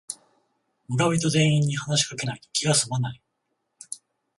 [0.89, 3.21] 村人全員に話しかけないと気がすまない